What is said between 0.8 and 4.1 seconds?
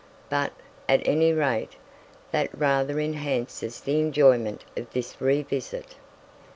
at any rate, that rather enhances the